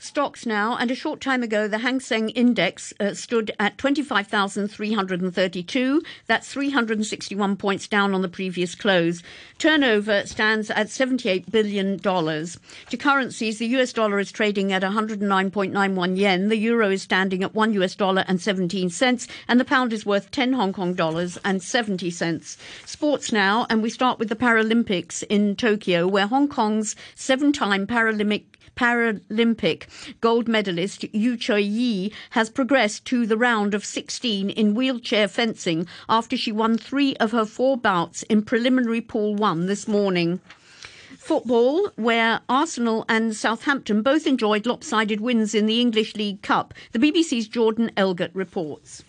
stocks 0.05 0.45
now, 0.45 0.77
and 0.77 0.91
a 0.91 0.95
short 0.95 1.21
time 1.21 1.43
ago, 1.43 1.67
the 1.67 1.79
Hang 1.79 1.99
Seng 1.99 2.29
Index 2.31 2.93
uh, 3.01 3.15
stood 3.15 3.51
at 3.59 3.79
25,332. 3.79 6.03
That's 6.27 6.53
361 6.53 7.57
points 7.57 7.89
down 7.89 8.13
on 8.15 8.21
the 8.21 8.29
previous 8.29 8.75
close. 8.75 9.23
Turnover 9.59 10.27
stands 10.27 10.71
at 10.71 10.89
$78 10.89 11.51
billion. 11.51 11.99
To 11.99 12.97
currencies, 12.99 13.59
the 13.59 13.67
US 13.79 13.95
dollar 13.95 14.19
is 14.19 14.31
trading 14.31 14.73
at 14.73 14.83
109.91 14.83 16.19
yen, 16.19 16.49
the 16.49 16.59
euro 16.59 16.91
is 16.91 17.03
standing 17.03 17.43
at 17.43 17.55
1 17.55 17.73
US 17.73 17.95
dollar 17.95 18.25
and 18.29 18.39
17 18.41 18.91
cents, 18.91 19.27
and 19.49 19.59
the 19.59 19.65
pound 19.65 19.93
is 19.93 20.05
worth 20.05 20.31
10 20.31 20.53
Hong 20.53 20.75
Kong 20.75 20.95
dollars 20.95 21.39
and 21.45 21.63
70 21.63 22.11
cents. 22.11 22.59
Sports 22.85 23.33
now, 23.33 23.67
and 23.71 23.83
we 23.83 23.89
start 23.89 24.19
with 24.19 24.29
the 24.29 24.37
Paralympics 24.37 25.23
in 25.31 25.57
Tokyo, 25.57 26.07
where 26.07 26.27
Hong 26.27 26.49
Kong's 26.49 26.95
seven 27.15 27.53
time 27.53 27.87
Paralympic 27.87 28.45
Paralympic 28.77 29.87
gold 30.21 30.49
medalist 30.49 31.05
Yu 31.15 31.37
Chui 31.37 31.63
Yee 31.63 32.13
has 32.31 32.51
progressed 32.51 33.05
to 33.07 33.27
the 33.27 33.37
round 33.37 33.75
of 33.75 33.85
16 33.85 34.51
in 34.51 34.75
wheelchair 34.75 35.29
fencing 35.29 35.87
after 36.09 36.37
she 36.37 36.53
won 36.53 36.77
three 36.77 37.15
of 37.17 37.33
her 37.33 37.45
four 37.45 37.77
bouts 37.77 38.23
in 38.25 38.43
preliminary 38.43 39.01
pool 39.01 39.35
one 39.35 39.67
this 39.67 39.87
morning. 39.87 40.41
Football, 41.19 41.89
where 41.97 42.41
Arsenal 42.51 43.07
and 43.09 43.35
Southampton 43.35 44.03
both 44.03 44.27
enjoyed 44.27 44.67
lopsided 44.67 45.21
wins 45.21 45.55
in 45.55 45.65
the 45.65 45.81
English 45.81 46.15
League 46.17 46.43
Cup. 46.43 46.75
The 46.93 46.99
BBC's 46.99 47.49
Jordan 47.49 47.91
Elgott 47.97 48.31
reports. 48.35 49.03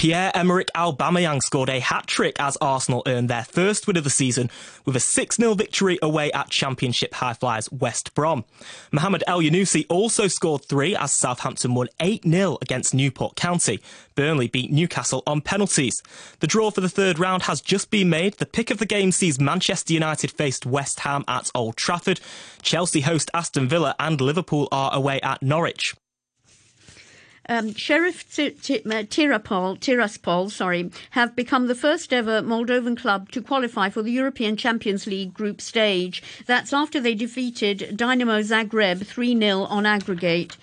Pierre-Emerick 0.00 0.70
Aubameyang 0.74 1.42
scored 1.42 1.68
a 1.68 1.78
hat-trick 1.78 2.34
as 2.40 2.56
Arsenal 2.62 3.02
earned 3.04 3.28
their 3.28 3.44
first 3.44 3.86
win 3.86 3.98
of 3.98 4.04
the 4.04 4.08
season 4.08 4.48
with 4.86 4.96
a 4.96 4.98
6-0 4.98 5.58
victory 5.58 5.98
away 6.00 6.32
at 6.32 6.48
Championship 6.48 7.12
high 7.12 7.34
flyers 7.34 7.70
West 7.70 8.14
Brom. 8.14 8.46
Mohamed 8.92 9.22
El 9.26 9.42
Elyounoussi 9.42 9.84
also 9.90 10.26
scored 10.26 10.64
three 10.64 10.96
as 10.96 11.12
Southampton 11.12 11.74
won 11.74 11.88
8-0 12.00 12.62
against 12.62 12.94
Newport 12.94 13.36
County. 13.36 13.78
Burnley 14.14 14.48
beat 14.48 14.72
Newcastle 14.72 15.22
on 15.26 15.42
penalties. 15.42 16.02
The 16.38 16.46
draw 16.46 16.70
for 16.70 16.80
the 16.80 16.88
third 16.88 17.18
round 17.18 17.42
has 17.42 17.60
just 17.60 17.90
been 17.90 18.08
made. 18.08 18.38
The 18.38 18.46
pick 18.46 18.70
of 18.70 18.78
the 18.78 18.86
game 18.86 19.12
sees 19.12 19.38
Manchester 19.38 19.92
United 19.92 20.30
faced 20.30 20.64
West 20.64 21.00
Ham 21.00 21.26
at 21.28 21.50
Old 21.54 21.76
Trafford. 21.76 22.22
Chelsea 22.62 23.02
host 23.02 23.30
Aston 23.34 23.68
Villa 23.68 23.94
and 23.98 24.18
Liverpool 24.18 24.66
are 24.72 24.94
away 24.94 25.20
at 25.20 25.42
Norwich. 25.42 25.94
Um, 27.48 27.74
Sheriff 27.74 28.38
uh, 28.38 28.52
Tiraspol, 28.52 29.78
Tiraspol, 29.78 30.50
sorry, 30.50 30.90
have 31.10 31.34
become 31.34 31.66
the 31.66 31.74
first 31.74 32.12
ever 32.12 32.42
Moldovan 32.42 32.96
club 32.96 33.30
to 33.32 33.42
qualify 33.42 33.88
for 33.88 34.02
the 34.02 34.12
European 34.12 34.56
Champions 34.56 35.06
League 35.06 35.34
group 35.34 35.60
stage. 35.60 36.22
That's 36.46 36.72
after 36.72 37.00
they 37.00 37.14
defeated 37.14 37.96
Dynamo 37.96 38.40
Zagreb 38.40 39.04
3 39.06 39.38
0 39.38 39.60
on 39.62 39.86
aggregate. 39.86 40.56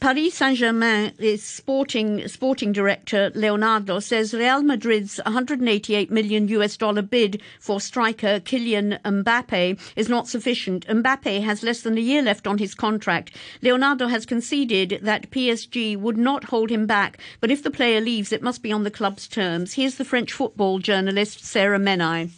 Paris 0.00 0.34
Saint-Germain 0.34 1.12
sporting 1.38 2.26
sporting 2.26 2.72
director 2.72 3.30
Leonardo 3.34 4.00
says 4.00 4.32
Real 4.32 4.62
Madrid's 4.62 5.20
188 5.24 6.10
million 6.10 6.48
US 6.48 6.76
dollar 6.76 7.02
bid 7.02 7.42
for 7.60 7.80
striker 7.80 8.40
Kylian 8.40 9.00
Mbappe 9.02 9.78
is 9.94 10.08
not 10.08 10.26
sufficient. 10.26 10.86
Mbappe 10.86 11.42
has 11.42 11.62
less 11.62 11.82
than 11.82 11.98
a 11.98 12.00
year 12.00 12.22
left 12.22 12.46
on 12.46 12.58
his 12.58 12.74
contract. 12.74 13.36
Leonardo 13.60 14.06
has 14.06 14.24
conceded 14.24 15.00
that 15.02 15.30
PSG 15.30 15.98
would 15.98 16.16
not 16.16 16.44
hold 16.44 16.70
him 16.70 16.86
back, 16.86 17.18
but 17.40 17.50
if 17.50 17.62
the 17.62 17.70
player 17.70 18.00
leaves, 18.00 18.32
it 18.32 18.42
must 18.42 18.62
be 18.62 18.72
on 18.72 18.84
the 18.84 18.90
club's 18.90 19.28
terms. 19.28 19.74
Here's 19.74 19.96
the 19.96 20.04
French 20.04 20.32
football 20.32 20.78
journalist 20.78 21.44
Sarah 21.44 21.78
Menai. 21.78 22.30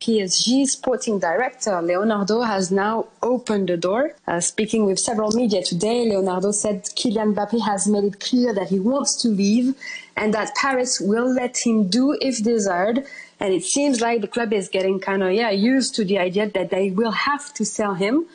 PSG 0.00 0.66
sporting 0.66 1.18
director 1.18 1.80
Leonardo 1.80 2.42
has 2.42 2.70
now 2.70 3.06
opened 3.22 3.68
the 3.68 3.76
door. 3.76 4.14
Uh, 4.26 4.40
speaking 4.40 4.84
with 4.84 4.98
several 4.98 5.32
media 5.32 5.62
today, 5.62 6.08
Leonardo 6.08 6.50
said 6.50 6.84
Kylian 6.84 7.34
Mbappe 7.34 7.60
has 7.64 7.86
made 7.86 8.04
it 8.04 8.20
clear 8.20 8.52
that 8.52 8.68
he 8.68 8.78
wants 8.78 9.14
to 9.22 9.28
leave 9.28 9.74
and 10.16 10.34
that 10.34 10.54
Paris 10.56 11.00
will 11.00 11.32
let 11.32 11.56
him 11.64 11.88
do 11.88 12.18
if 12.20 12.42
desired. 12.42 13.06
And 13.40 13.54
it 13.54 13.64
seems 13.64 14.00
like 14.00 14.20
the 14.20 14.28
club 14.28 14.52
is 14.52 14.68
getting 14.68 15.00
kind 15.00 15.22
of 15.22 15.32
yeah 15.32 15.50
used 15.50 15.94
to 15.94 16.04
the 16.04 16.18
idea 16.18 16.50
that 16.50 16.70
they 16.70 16.90
will 16.90 17.12
have 17.12 17.54
to 17.54 17.64
sell 17.64 17.94
him. 17.94 18.26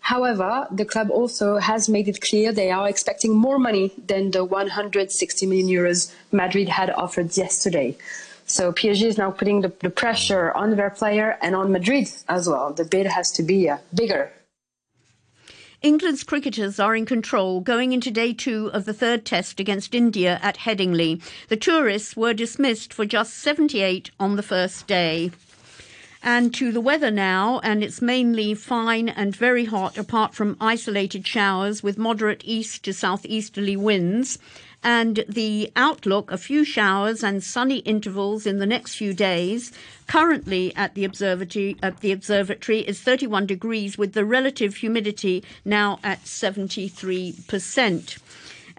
However, 0.00 0.66
the 0.70 0.86
club 0.86 1.10
also 1.10 1.58
has 1.58 1.88
made 1.88 2.08
it 2.08 2.22
clear 2.22 2.52
they 2.52 2.70
are 2.70 2.88
expecting 2.88 3.34
more 3.34 3.58
money 3.58 3.92
than 4.06 4.30
the 4.30 4.44
160 4.44 5.46
million 5.46 5.68
euros 5.68 6.10
Madrid 6.32 6.68
had 6.70 6.88
offered 6.90 7.36
yesterday. 7.36 7.96
So 8.48 8.72
PSG 8.72 9.02
is 9.02 9.18
now 9.18 9.30
putting 9.30 9.60
the, 9.60 9.72
the 9.80 9.90
pressure 9.90 10.52
on 10.52 10.74
their 10.74 10.90
player 10.90 11.36
and 11.42 11.54
on 11.54 11.70
Madrid 11.70 12.08
as 12.28 12.48
well. 12.48 12.72
The 12.72 12.84
bid 12.84 13.06
has 13.06 13.30
to 13.32 13.42
be 13.42 13.68
uh, 13.68 13.76
bigger. 13.94 14.32
England's 15.82 16.24
cricketers 16.24 16.80
are 16.80 16.96
in 16.96 17.06
control 17.06 17.60
going 17.60 17.92
into 17.92 18.10
day 18.10 18.32
two 18.32 18.68
of 18.72 18.84
the 18.84 18.94
third 18.94 19.24
test 19.24 19.60
against 19.60 19.94
India 19.94 20.40
at 20.42 20.58
Headingley. 20.58 21.22
The 21.48 21.56
tourists 21.56 22.16
were 22.16 22.34
dismissed 22.34 22.92
for 22.92 23.04
just 23.04 23.34
78 23.34 24.10
on 24.18 24.36
the 24.36 24.42
first 24.42 24.88
day. 24.88 25.30
And 26.20 26.52
to 26.54 26.72
the 26.72 26.80
weather 26.80 27.12
now, 27.12 27.60
and 27.60 27.84
it's 27.84 28.02
mainly 28.02 28.54
fine 28.54 29.08
and 29.08 29.36
very 29.36 29.66
hot 29.66 29.96
apart 29.96 30.34
from 30.34 30.56
isolated 30.60 31.24
showers 31.24 31.82
with 31.82 31.96
moderate 31.96 32.42
east 32.44 32.82
to 32.84 32.92
southeasterly 32.92 33.76
winds 33.76 34.38
and 34.82 35.24
the 35.28 35.72
outlook 35.76 36.30
a 36.30 36.38
few 36.38 36.64
showers 36.64 37.22
and 37.22 37.42
sunny 37.42 37.78
intervals 37.78 38.46
in 38.46 38.58
the 38.58 38.66
next 38.66 38.94
few 38.94 39.12
days. 39.12 39.72
Currently 40.06 40.74
at 40.76 40.94
the 40.94 41.04
observatory, 41.04 41.76
at 41.82 42.00
the 42.00 42.12
observatory 42.12 42.80
is 42.80 43.00
31 43.00 43.46
degrees 43.46 43.98
with 43.98 44.12
the 44.12 44.24
relative 44.24 44.76
humidity 44.76 45.42
now 45.64 45.98
at 46.04 46.24
73%. 46.24 48.18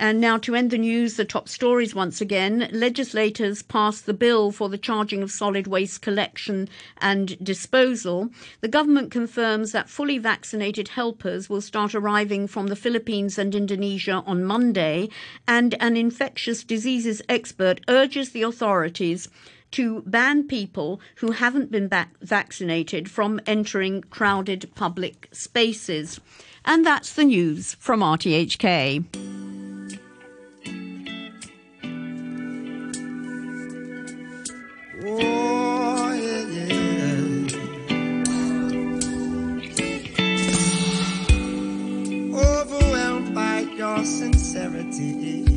And 0.01 0.21
now 0.21 0.37
to 0.37 0.55
end 0.55 0.71
the 0.71 0.77
news, 0.77 1.15
the 1.15 1.25
top 1.25 1.49
stories 1.49 1.93
once 1.93 2.21
again. 2.21 2.69
Legislators 2.71 3.61
passed 3.61 4.05
the 4.05 4.13
bill 4.13 4.49
for 4.49 4.69
the 4.69 4.77
charging 4.77 5.21
of 5.21 5.29
solid 5.29 5.67
waste 5.67 6.01
collection 6.01 6.69
and 6.99 7.37
disposal. 7.43 8.29
The 8.61 8.69
government 8.69 9.11
confirms 9.11 9.73
that 9.73 9.89
fully 9.89 10.17
vaccinated 10.17 10.87
helpers 10.87 11.49
will 11.49 11.59
start 11.59 11.93
arriving 11.93 12.47
from 12.47 12.67
the 12.67 12.77
Philippines 12.77 13.37
and 13.37 13.53
Indonesia 13.53 14.23
on 14.25 14.45
Monday. 14.45 15.09
And 15.45 15.75
an 15.81 15.97
infectious 15.97 16.63
diseases 16.63 17.21
expert 17.27 17.81
urges 17.89 18.31
the 18.31 18.43
authorities 18.43 19.27
to 19.71 20.01
ban 20.03 20.47
people 20.47 21.01
who 21.17 21.31
haven't 21.31 21.71
been 21.71 21.89
back- 21.89 22.17
vaccinated 22.21 23.11
from 23.11 23.41
entering 23.45 24.03
crowded 24.09 24.71
public 24.75 25.27
spaces. 25.33 26.21
And 26.63 26.85
that's 26.85 27.13
the 27.13 27.25
news 27.25 27.75
from 27.79 27.99
RTHK. 27.99 29.38
Oh, 35.01 36.13
yeah. 36.13 36.75
Overwhelmed 42.35 43.33
by 43.33 43.59
your 43.77 44.03
sincerity. 44.03 45.48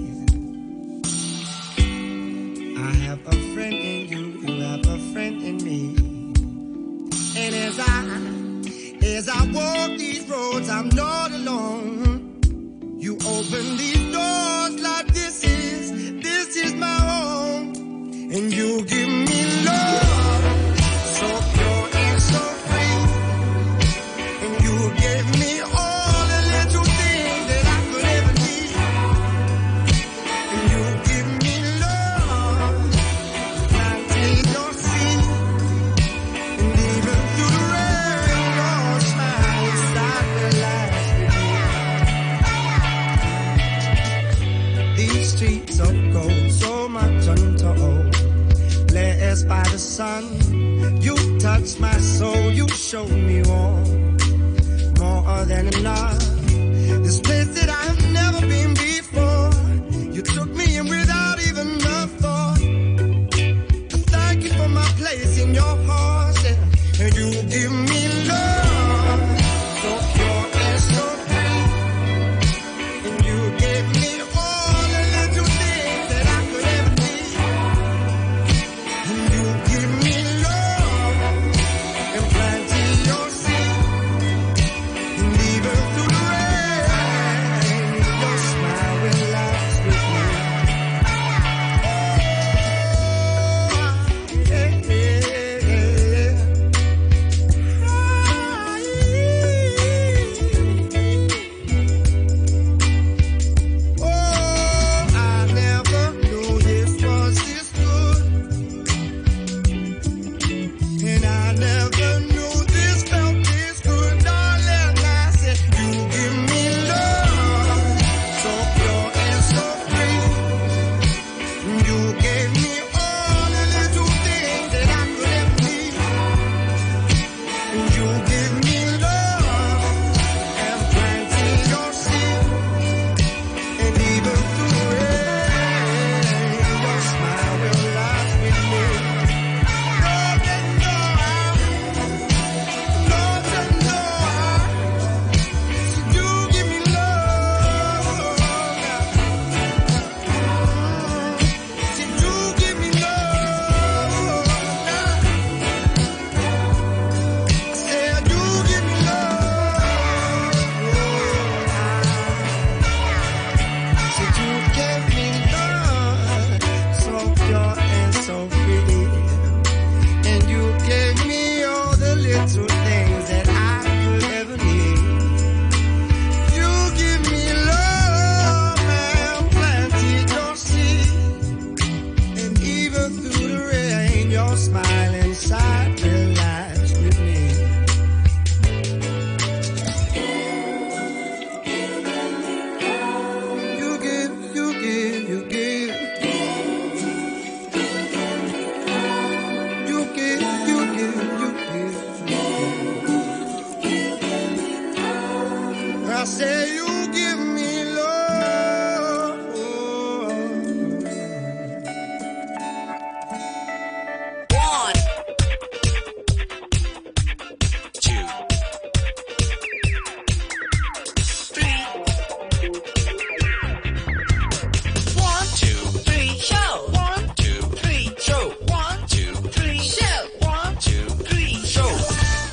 mil 67.89 68.22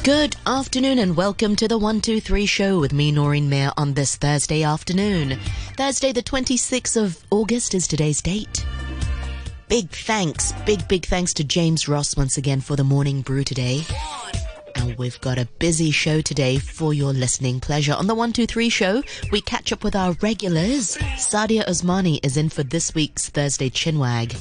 Good 0.09 0.37
afternoon 0.47 0.97
and 0.97 1.15
welcome 1.15 1.55
to 1.57 1.67
the 1.67 1.77
123 1.77 2.47
show 2.47 2.79
with 2.79 2.91
me, 2.91 3.11
Noreen 3.11 3.47
Mirza, 3.47 3.73
on 3.77 3.93
this 3.93 4.15
Thursday 4.15 4.63
afternoon. 4.63 5.37
Thursday, 5.77 6.11
the 6.11 6.23
26th 6.23 6.99
of 6.99 7.23
August 7.29 7.75
is 7.75 7.87
today's 7.87 8.19
date. 8.19 8.65
Big 9.67 9.87
thanks, 9.91 10.51
big, 10.65 10.87
big 10.87 11.05
thanks 11.05 11.31
to 11.35 11.43
James 11.43 11.87
Ross 11.87 12.17
once 12.17 12.37
again 12.37 12.59
for 12.59 12.75
the 12.75 12.83
morning 12.83 13.21
brew 13.21 13.43
today 13.43 13.83
we've 14.99 15.19
got 15.21 15.39
a 15.39 15.47
busy 15.57 15.89
show 15.91 16.19
today 16.19 16.57
for 16.57 16.93
your 16.93 17.13
listening 17.13 17.61
pleasure. 17.61 17.93
On 17.93 18.05
the 18.05 18.13
123 18.13 18.67
show, 18.69 19.01
we 19.31 19.39
catch 19.39 19.71
up 19.71 19.83
with 19.83 19.95
our 19.95 20.11
regulars. 20.21 20.97
Sadia 21.15 21.65
Osmani 21.65 22.19
is 22.21 22.35
in 22.35 22.49
for 22.49 22.63
this 22.63 22.93
week's 22.93 23.29
Thursday 23.29 23.69
Chinwag, 23.69 24.35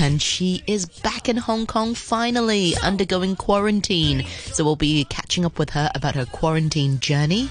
and 0.00 0.22
she 0.22 0.62
is 0.68 0.86
back 0.86 1.28
in 1.28 1.36
Hong 1.36 1.66
Kong 1.66 1.94
finally, 1.94 2.74
undergoing 2.82 3.34
quarantine. 3.34 4.24
So 4.52 4.64
we'll 4.64 4.76
be 4.76 5.04
catching 5.06 5.44
up 5.44 5.58
with 5.58 5.70
her 5.70 5.90
about 5.94 6.14
her 6.14 6.26
quarantine 6.26 7.00
journey 7.00 7.50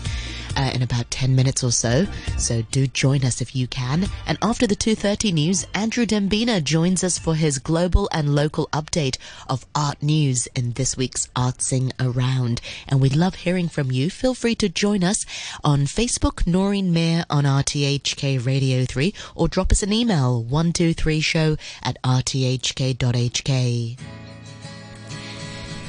uh, 0.55 0.71
in 0.73 0.81
about 0.81 1.09
10 1.11 1.35
minutes 1.35 1.63
or 1.63 1.71
so. 1.71 2.05
So 2.37 2.61
do 2.71 2.87
join 2.87 3.23
us 3.23 3.41
if 3.41 3.55
you 3.55 3.67
can. 3.67 4.07
And 4.25 4.37
after 4.41 4.67
the 4.67 4.75
2.30 4.75 5.33
news, 5.33 5.65
Andrew 5.73 6.05
Dembina 6.05 6.61
joins 6.61 7.03
us 7.03 7.17
for 7.17 7.35
his 7.35 7.59
global 7.59 8.09
and 8.11 8.35
local 8.35 8.67
update 8.67 9.17
of 9.47 9.65
art 9.73 10.01
news 10.01 10.47
in 10.55 10.73
this 10.73 10.97
week's 10.97 11.27
Artsing 11.35 11.91
Around. 11.99 12.61
And 12.87 13.01
we'd 13.01 13.15
love 13.15 13.35
hearing 13.35 13.67
from 13.67 13.91
you. 13.91 14.09
Feel 14.09 14.33
free 14.33 14.55
to 14.55 14.69
join 14.69 15.03
us 15.03 15.25
on 15.63 15.85
Facebook, 15.85 16.45
Noreen 16.45 16.91
Mirza 16.93 17.25
on 17.29 17.45
RTHK 17.45 18.45
Radio 18.45 18.85
3, 18.85 19.13
or 19.35 19.47
drop 19.47 19.71
us 19.71 19.83
an 19.83 19.93
email, 19.93 20.43
123show 20.49 21.57
at 21.83 22.01
rthk.hk. 22.03 23.97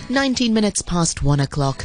19 0.08 0.54
minutes 0.54 0.82
past 0.82 1.22
1 1.22 1.40
o'clock. 1.40 1.84